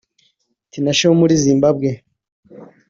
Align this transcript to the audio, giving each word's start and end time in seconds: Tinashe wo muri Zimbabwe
Tinashe 0.71 1.03
wo 1.09 1.15
muri 1.21 1.33
Zimbabwe 1.43 1.89